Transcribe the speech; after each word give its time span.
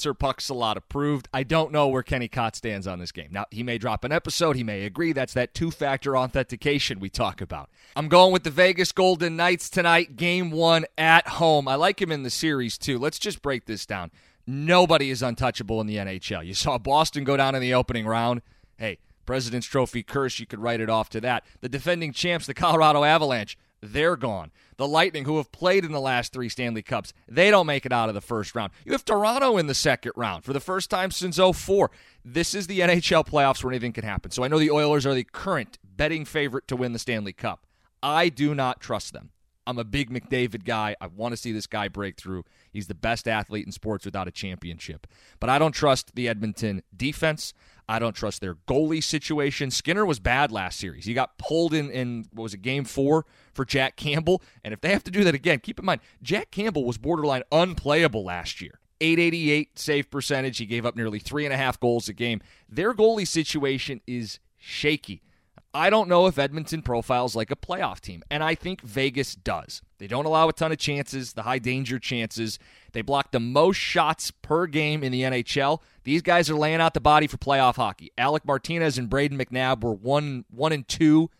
Sir 0.00 0.14
Pucksalot 0.14 0.76
approved. 0.76 1.28
I 1.32 1.42
don't 1.42 1.72
know 1.72 1.88
where 1.88 2.02
Kenny 2.02 2.28
Cott 2.28 2.56
stands 2.56 2.86
on 2.86 2.98
this 2.98 3.12
game. 3.12 3.28
Now, 3.30 3.46
he 3.50 3.62
may 3.62 3.78
drop 3.78 4.02
an 4.04 4.12
episode. 4.12 4.56
He 4.56 4.64
may 4.64 4.84
agree. 4.84 5.12
That's 5.12 5.34
that 5.34 5.54
two 5.54 5.70
factor 5.70 6.16
authentication 6.16 7.00
we 7.00 7.10
talk 7.10 7.40
about. 7.40 7.70
I'm 7.94 8.08
going 8.08 8.32
with 8.32 8.44
the 8.44 8.50
Vegas 8.50 8.92
Golden 8.92 9.36
Knights 9.36 9.68
tonight, 9.70 10.16
game 10.16 10.50
one 10.50 10.86
at 10.96 11.28
home. 11.28 11.68
I 11.68 11.74
like 11.74 12.00
him 12.00 12.10
in 12.10 12.22
the 12.22 12.30
series, 12.30 12.78
too. 12.78 12.98
Let's 12.98 13.18
just 13.18 13.42
break 13.42 13.66
this 13.66 13.86
down. 13.86 14.10
Nobody 14.46 15.10
is 15.10 15.22
untouchable 15.22 15.80
in 15.80 15.86
the 15.86 15.96
NHL. 15.96 16.44
You 16.44 16.54
saw 16.54 16.78
Boston 16.78 17.24
go 17.24 17.36
down 17.36 17.54
in 17.54 17.60
the 17.60 17.74
opening 17.74 18.06
round. 18.06 18.42
Hey, 18.78 18.98
President's 19.26 19.66
Trophy 19.66 20.02
curse, 20.02 20.40
you 20.40 20.46
could 20.46 20.58
write 20.58 20.80
it 20.80 20.90
off 20.90 21.08
to 21.10 21.20
that. 21.20 21.44
The 21.60 21.68
defending 21.68 22.12
champs, 22.12 22.46
the 22.46 22.54
Colorado 22.54 23.04
Avalanche, 23.04 23.56
they're 23.82 24.16
gone. 24.16 24.50
The 24.76 24.88
Lightning, 24.88 25.24
who 25.24 25.36
have 25.38 25.52
played 25.52 25.84
in 25.84 25.92
the 25.92 26.00
last 26.00 26.32
three 26.32 26.48
Stanley 26.48 26.82
Cups, 26.82 27.12
they 27.28 27.50
don't 27.50 27.66
make 27.66 27.86
it 27.86 27.92
out 27.92 28.08
of 28.08 28.14
the 28.14 28.20
first 28.20 28.54
round. 28.54 28.72
You 28.84 28.92
have 28.92 29.04
Toronto 29.04 29.56
in 29.56 29.66
the 29.66 29.74
second 29.74 30.12
round 30.16 30.44
for 30.44 30.52
the 30.52 30.60
first 30.60 30.90
time 30.90 31.10
since 31.10 31.38
04. 31.38 31.90
This 32.24 32.54
is 32.54 32.66
the 32.66 32.80
NHL 32.80 33.26
playoffs 33.26 33.62
where 33.62 33.72
anything 33.72 33.92
can 33.92 34.04
happen. 34.04 34.30
So 34.30 34.44
I 34.44 34.48
know 34.48 34.58
the 34.58 34.70
Oilers 34.70 35.06
are 35.06 35.14
the 35.14 35.24
current 35.24 35.78
betting 35.84 36.24
favorite 36.24 36.68
to 36.68 36.76
win 36.76 36.92
the 36.92 36.98
Stanley 36.98 37.32
Cup. 37.32 37.66
I 38.02 38.28
do 38.28 38.54
not 38.54 38.80
trust 38.80 39.12
them. 39.12 39.30
I'm 39.66 39.78
a 39.78 39.84
big 39.84 40.10
McDavid 40.10 40.64
guy. 40.64 40.96
I 41.00 41.06
want 41.06 41.32
to 41.32 41.36
see 41.36 41.52
this 41.52 41.66
guy 41.66 41.88
break 41.88 42.16
through. 42.16 42.44
He's 42.72 42.88
the 42.88 42.94
best 42.94 43.28
athlete 43.28 43.66
in 43.66 43.72
sports 43.72 44.04
without 44.04 44.26
a 44.26 44.32
championship. 44.32 45.06
But 45.38 45.50
I 45.50 45.58
don't 45.58 45.72
trust 45.72 46.14
the 46.14 46.28
Edmonton 46.28 46.82
defense. 46.96 47.52
I 47.90 47.98
don't 47.98 48.14
trust 48.14 48.40
their 48.40 48.54
goalie 48.54 49.02
situation. 49.02 49.72
Skinner 49.72 50.06
was 50.06 50.20
bad 50.20 50.52
last 50.52 50.78
series. 50.78 51.06
He 51.06 51.12
got 51.12 51.36
pulled 51.38 51.74
in 51.74 51.90
in 51.90 52.28
what 52.32 52.44
was 52.44 52.54
it, 52.54 52.62
game 52.62 52.84
four 52.84 53.26
for 53.52 53.64
Jack 53.64 53.96
Campbell. 53.96 54.42
And 54.62 54.72
if 54.72 54.80
they 54.80 54.90
have 54.92 55.02
to 55.02 55.10
do 55.10 55.24
that 55.24 55.34
again, 55.34 55.58
keep 55.58 55.80
in 55.80 55.84
mind, 55.84 56.00
Jack 56.22 56.52
Campbell 56.52 56.84
was 56.84 56.98
borderline 56.98 57.42
unplayable 57.50 58.22
last 58.22 58.60
year. 58.60 58.78
888 59.00 59.76
save 59.76 60.08
percentage. 60.08 60.58
He 60.58 60.66
gave 60.66 60.86
up 60.86 60.94
nearly 60.94 61.18
three 61.18 61.44
and 61.44 61.52
a 61.52 61.56
half 61.56 61.80
goals 61.80 62.08
a 62.08 62.12
game. 62.12 62.40
Their 62.68 62.94
goalie 62.94 63.26
situation 63.26 64.02
is 64.06 64.38
shaky. 64.56 65.20
I 65.72 65.88
don't 65.88 66.08
know 66.08 66.26
if 66.26 66.38
Edmonton 66.38 66.82
profiles 66.82 67.36
like 67.36 67.52
a 67.52 67.56
playoff 67.56 68.00
team, 68.00 68.24
and 68.28 68.42
I 68.42 68.56
think 68.56 68.80
Vegas 68.80 69.36
does. 69.36 69.82
They 69.98 70.08
don't 70.08 70.24
allow 70.24 70.48
a 70.48 70.52
ton 70.52 70.72
of 70.72 70.78
chances, 70.78 71.34
the 71.34 71.42
high 71.42 71.60
danger 71.60 72.00
chances. 72.00 72.58
They 72.92 73.02
block 73.02 73.30
the 73.30 73.38
most 73.38 73.76
shots 73.76 74.32
per 74.32 74.66
game 74.66 75.04
in 75.04 75.12
the 75.12 75.22
NHL. 75.22 75.80
These 76.02 76.22
guys 76.22 76.50
are 76.50 76.56
laying 76.56 76.80
out 76.80 76.94
the 76.94 77.00
body 77.00 77.28
for 77.28 77.36
playoff 77.36 77.76
hockey. 77.76 78.10
Alec 78.18 78.44
Martinez 78.44 78.98
and 78.98 79.08
Brayden 79.08 79.40
McNabb 79.40 79.84
were 79.84 79.94
one 79.94 80.44
one 80.50 80.72
and 80.72 80.88
two 80.88 81.30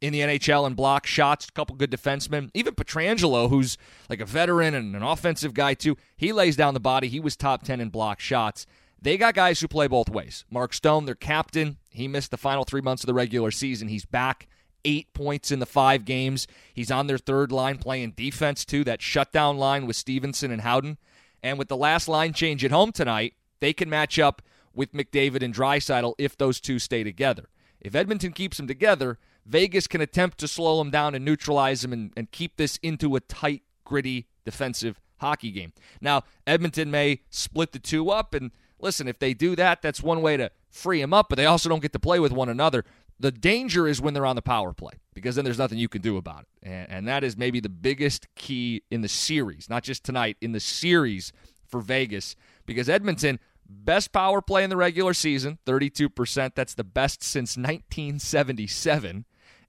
in 0.00 0.12
the 0.12 0.20
NHL 0.20 0.66
in 0.68 0.74
block 0.74 1.04
shots. 1.06 1.48
A 1.48 1.52
couple 1.52 1.74
good 1.74 1.90
defensemen. 1.90 2.50
Even 2.54 2.74
Pietrangelo, 2.74 3.50
who's 3.50 3.76
like 4.08 4.20
a 4.20 4.26
veteran 4.26 4.74
and 4.74 4.94
an 4.94 5.02
offensive 5.02 5.52
guy 5.52 5.74
too, 5.74 5.96
he 6.16 6.32
lays 6.32 6.54
down 6.54 6.74
the 6.74 6.80
body. 6.80 7.08
He 7.08 7.18
was 7.18 7.36
top 7.36 7.64
ten 7.64 7.80
in 7.80 7.88
block 7.88 8.20
shots. 8.20 8.66
They 9.02 9.16
got 9.16 9.34
guys 9.34 9.60
who 9.60 9.68
play 9.68 9.86
both 9.86 10.10
ways. 10.10 10.44
Mark 10.50 10.74
Stone, 10.74 11.06
their 11.06 11.14
captain, 11.14 11.78
he 11.90 12.06
missed 12.06 12.30
the 12.30 12.36
final 12.36 12.64
three 12.64 12.82
months 12.82 13.02
of 13.02 13.06
the 13.06 13.14
regular 13.14 13.50
season. 13.50 13.88
He's 13.88 14.04
back. 14.04 14.46
Eight 14.84 15.12
points 15.12 15.50
in 15.50 15.58
the 15.58 15.66
five 15.66 16.04
games. 16.04 16.46
He's 16.72 16.90
on 16.90 17.06
their 17.06 17.18
third 17.18 17.52
line 17.52 17.78
playing 17.78 18.12
defense, 18.12 18.64
too. 18.64 18.84
That 18.84 19.02
shutdown 19.02 19.58
line 19.58 19.86
with 19.86 19.96
Stephenson 19.96 20.50
and 20.50 20.62
Howden. 20.62 20.98
And 21.42 21.58
with 21.58 21.68
the 21.68 21.76
last 21.76 22.08
line 22.08 22.32
change 22.32 22.64
at 22.64 22.70
home 22.70 22.92
tonight, 22.92 23.34
they 23.60 23.72
can 23.72 23.90
match 23.90 24.18
up 24.18 24.42
with 24.74 24.92
McDavid 24.92 25.42
and 25.42 25.54
Draisaitl 25.54 26.14
if 26.18 26.36
those 26.36 26.60
two 26.60 26.78
stay 26.78 27.02
together. 27.02 27.48
If 27.80 27.94
Edmonton 27.94 28.32
keeps 28.32 28.58
them 28.58 28.66
together, 28.66 29.18
Vegas 29.46 29.86
can 29.86 30.00
attempt 30.00 30.38
to 30.38 30.48
slow 30.48 30.78
them 30.78 30.90
down 30.90 31.14
and 31.14 31.24
neutralize 31.24 31.82
them 31.82 31.92
and, 31.92 32.12
and 32.16 32.30
keep 32.30 32.56
this 32.56 32.78
into 32.82 33.16
a 33.16 33.20
tight, 33.20 33.62
gritty 33.84 34.28
defensive 34.44 35.00
hockey 35.18 35.50
game. 35.50 35.72
Now, 36.00 36.24
Edmonton 36.46 36.90
may 36.90 37.20
split 37.30 37.72
the 37.72 37.78
two 37.78 38.10
up 38.10 38.34
and 38.34 38.50
listen, 38.82 39.08
if 39.08 39.18
they 39.18 39.34
do 39.34 39.56
that, 39.56 39.82
that's 39.82 40.02
one 40.02 40.22
way 40.22 40.36
to 40.36 40.50
free 40.70 41.00
them 41.00 41.12
up, 41.12 41.28
but 41.28 41.36
they 41.36 41.46
also 41.46 41.68
don't 41.68 41.82
get 41.82 41.92
to 41.92 41.98
play 41.98 42.20
with 42.20 42.32
one 42.32 42.48
another. 42.48 42.84
The 43.18 43.30
danger 43.30 43.86
is 43.86 44.00
when 44.00 44.14
they're 44.14 44.26
on 44.26 44.36
the 44.36 44.42
power 44.42 44.72
play 44.72 44.94
because 45.14 45.36
then 45.36 45.44
there's 45.44 45.58
nothing 45.58 45.78
you 45.78 45.88
can 45.88 46.00
do 46.00 46.16
about 46.16 46.42
it. 46.42 46.68
And, 46.68 46.90
and 46.90 47.08
that 47.08 47.22
is 47.22 47.36
maybe 47.36 47.60
the 47.60 47.68
biggest 47.68 48.34
key 48.34 48.82
in 48.90 49.02
the 49.02 49.08
series, 49.08 49.68
not 49.68 49.82
just 49.82 50.04
tonight, 50.04 50.36
in 50.40 50.52
the 50.52 50.60
series 50.60 51.32
for 51.68 51.80
Vegas 51.80 52.34
because 52.66 52.88
Edmonton, 52.88 53.38
best 53.68 54.12
power 54.12 54.40
play 54.40 54.64
in 54.64 54.70
the 54.70 54.76
regular 54.76 55.14
season, 55.14 55.58
32%. 55.66 56.54
That's 56.54 56.74
the 56.74 56.84
best 56.84 57.22
since 57.22 57.56
1977. 57.56 59.24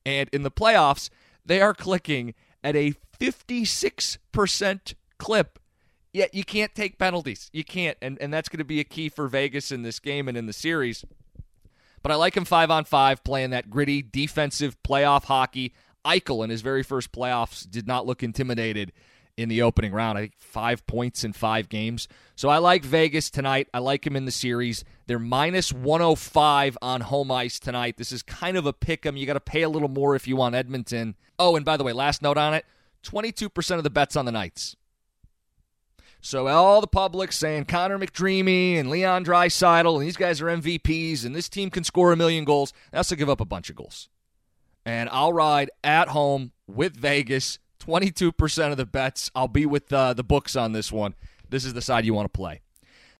And 0.05 0.29
in 0.31 0.43
the 0.43 0.51
playoffs, 0.51 1.09
they 1.45 1.61
are 1.61 1.73
clicking 1.73 2.33
at 2.63 2.75
a 2.75 2.93
56% 3.19 4.93
clip 5.17 5.59
Yet 6.13 6.33
you 6.33 6.44
can't 6.44 6.75
take 6.75 6.97
penalties. 6.97 7.49
You 7.53 7.63
can't. 7.63 7.97
And, 8.01 8.17
and 8.19 8.33
that's 8.33 8.49
going 8.49 8.57
to 8.59 8.66
be 8.66 8.79
a 8.79 8.83
key 8.83 9.09
for 9.09 9.27
Vegas 9.27 9.72
in 9.72 9.83
this 9.83 9.99
game 9.99 10.27
and 10.27 10.38
in 10.38 10.45
the 10.45 10.53
series. 10.53 11.05
But 12.03 12.11
I 12.11 12.16
like 12.16 12.35
him 12.35 12.45
five 12.45 12.72
on 12.72 12.83
five, 12.83 13.23
playing 13.23 13.51
that 13.51 13.69
gritty 13.69 14.01
defensive 14.01 14.81
playoff 14.83 15.25
hockey. 15.25 15.73
Eichel 16.05 16.44
in 16.44 16.49
his 16.49 16.61
very 16.61 16.83
first 16.83 17.11
playoffs 17.11 17.69
did 17.69 17.88
not 17.88 18.05
look 18.05 18.23
intimidated 18.23 18.91
in 19.38 19.49
the 19.49 19.61
opening 19.61 19.94
round. 19.94 20.17
I 20.17 20.22
think 20.22 20.33
five 20.38 20.85
points 20.88 21.23
in 21.23 21.31
five 21.33 21.69
games. 21.69 22.07
So 22.35 22.49
I 22.49 22.57
like 22.57 22.83
Vegas 22.83 23.29
tonight. 23.29 23.69
I 23.73 23.79
like 23.79 24.05
him 24.05 24.16
in 24.16 24.25
the 24.25 24.31
series. 24.31 24.83
They're 25.07 25.19
minus 25.19 25.72
105 25.72 26.78
on 26.81 27.01
home 27.01 27.31
ice 27.31 27.59
tonight. 27.59 27.97
This 27.97 28.11
is 28.11 28.23
kind 28.23 28.57
of 28.57 28.66
a 28.66 28.73
pick 28.73 29.05
'em. 29.05 29.16
You 29.16 29.25
got 29.25 29.33
to 29.33 29.39
pay 29.39 29.61
a 29.61 29.69
little 29.69 29.89
more 29.89 30.16
if 30.16 30.28
you 30.28 30.35
want 30.35 30.55
Edmonton. 30.55 31.16
Oh, 31.39 31.55
and 31.55 31.63
by 31.63 31.78
the 31.78 31.83
way, 31.83 31.93
last 31.93 32.22
note 32.22 32.38
on 32.38 32.53
it 32.53 32.66
22% 33.03 33.78
of 33.78 33.83
the 33.83 33.89
bets 33.89 34.16
on 34.16 34.25
the 34.25 34.31
Knights. 34.31 34.75
So 36.22 36.48
all 36.48 36.82
the 36.82 36.88
public 36.88 37.32
saying 37.32 37.66
Connor 37.66 37.98
McDreamy 37.98 38.76
and 38.76 38.90
Leon 38.92 39.26
Draisaitl 39.26 39.96
and 39.96 40.06
these 40.06 40.16
guys 40.16 40.40
are 40.40 40.46
MVPs 40.46 41.26
and 41.26 41.36
this 41.36 41.50
team 41.50 41.72
can 41.72 41.84
score 41.84 42.12
a 42.14 42.16
million 42.16 42.46
goals. 42.46 42.74
That's 42.92 43.09
to 43.09 43.16
give 43.16 43.30
up 43.30 43.42
a 43.42 43.46
bunch 43.46 43.72
of 43.72 43.76
goals. 43.76 44.08
And 44.86 45.09
I'll 45.09 45.34
ride 45.34 45.72
at 45.84 46.09
home 46.09 46.52
with 46.68 46.96
Vegas. 46.96 47.59
22% 47.80 48.72
of 48.72 48.78
the 48.78 48.86
bets. 48.86 49.32
I'll 49.34 49.48
be 49.48 49.66
with 49.66 49.92
uh, 49.92 50.14
the 50.14 50.24
books 50.24 50.56
on 50.56 50.72
this 50.72 50.91
one. 50.91 51.16
This 51.50 51.66
is 51.66 51.73
the 51.73 51.82
side 51.82 52.06
you 52.06 52.14
want 52.14 52.32
to 52.32 52.38
play. 52.38 52.62